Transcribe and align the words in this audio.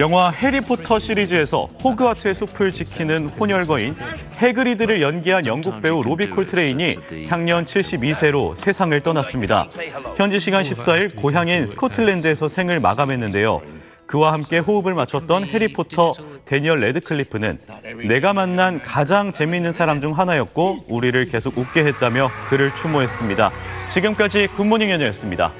영화 0.00 0.30
해리포터 0.30 0.98
시리즈에서 0.98 1.64
호그와트의 1.84 2.34
숲을 2.34 2.72
지키는 2.72 3.28
혼혈거인 3.38 3.94
해그리드를 4.38 5.02
연기한 5.02 5.44
영국 5.44 5.82
배우 5.82 6.02
로비 6.02 6.30
콜트레인이 6.30 7.26
향년 7.28 7.66
72세로 7.66 8.56
세상을 8.56 8.98
떠났습니다. 9.02 9.68
현지 10.16 10.38
시간 10.38 10.62
14일 10.62 11.14
고향인 11.16 11.66
스코틀랜드에서 11.66 12.48
생을 12.48 12.80
마감했는데요. 12.80 13.60
그와 14.06 14.32
함께 14.32 14.58
호흡을 14.58 14.94
맞췄던 14.94 15.44
해리포터 15.44 16.14
대니얼 16.46 16.80
래드클리프는 16.80 17.58
내가 18.08 18.32
만난 18.32 18.80
가장 18.80 19.32
재미있는 19.32 19.70
사람 19.70 20.00
중 20.00 20.16
하나였고 20.16 20.86
우리를 20.88 21.26
계속 21.26 21.58
웃게 21.58 21.84
했다며 21.84 22.30
그를 22.48 22.74
추모했습니다. 22.74 23.52
지금까지 23.90 24.48
굿모닝 24.56 24.90
연예였습니다. 24.90 25.52